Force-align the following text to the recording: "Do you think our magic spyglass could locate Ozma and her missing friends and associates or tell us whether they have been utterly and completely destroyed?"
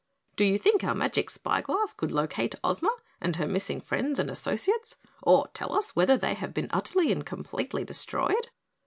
"Do 0.35 0.45
you 0.45 0.57
think 0.57 0.83
our 0.83 0.95
magic 0.95 1.29
spyglass 1.29 1.93
could 1.93 2.11
locate 2.11 2.55
Ozma 2.63 2.89
and 3.21 3.35
her 3.35 3.45
missing 3.45 3.79
friends 3.79 4.17
and 4.17 4.31
associates 4.31 4.95
or 5.21 5.47
tell 5.49 5.73
us 5.75 5.95
whether 5.95 6.17
they 6.17 6.33
have 6.33 6.55
been 6.55 6.69
utterly 6.71 7.11
and 7.11 7.23
completely 7.23 7.83
destroyed?" 7.83 8.47